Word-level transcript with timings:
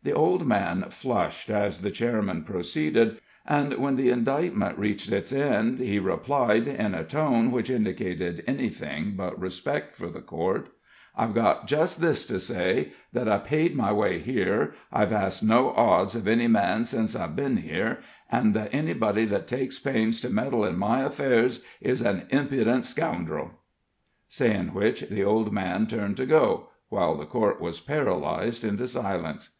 The 0.00 0.14
old 0.14 0.46
man 0.46 0.86
flushed 0.88 1.50
as 1.50 1.80
the 1.80 1.90
chairman 1.90 2.44
proceeded, 2.44 3.18
and 3.44 3.74
when 3.74 3.96
the 3.96 4.08
indictment 4.08 4.78
reached 4.78 5.12
its 5.12 5.32
end, 5.34 5.80
he 5.80 5.98
replied, 5.98 6.66
in 6.66 6.94
a 6.94 7.04
tone 7.04 7.50
which 7.50 7.68
indicated 7.68 8.42
anything 8.46 9.16
but 9.16 9.38
respect 9.38 9.96
for 9.96 10.06
the 10.08 10.22
court: 10.22 10.70
"I've 11.14 11.34
got 11.34 11.66
just 11.66 12.00
this 12.00 12.24
to 12.26 12.40
say, 12.40 12.92
that 13.12 13.28
I 13.28 13.36
paid 13.36 13.74
my 13.76 13.92
way 13.92 14.18
here, 14.20 14.72
I've 14.90 15.12
asked 15.12 15.42
no 15.42 15.72
odds 15.72 16.14
of 16.14 16.26
any 16.26 16.46
man 16.46 16.86
sence 16.86 17.14
I've 17.14 17.36
ben 17.36 17.58
here, 17.58 17.98
an' 18.32 18.52
that 18.52 18.72
anybody 18.72 19.26
that 19.26 19.46
takes 19.46 19.78
pains 19.78 20.22
to 20.22 20.30
meddle 20.30 20.60
with 20.60 20.76
my 20.76 21.02
affairs 21.02 21.60
is 21.82 22.00
an 22.00 22.26
impudent 22.30 22.86
scoundrel!" 22.86 23.50
Saying 24.28 24.68
which, 24.68 25.02
the 25.10 25.24
old 25.24 25.52
man 25.52 25.86
turned 25.86 26.16
to 26.16 26.24
go, 26.24 26.70
while 26.88 27.14
the 27.14 27.26
court 27.26 27.60
was 27.60 27.78
paralyzed 27.80 28.64
into 28.64 28.86
silence. 28.88 29.50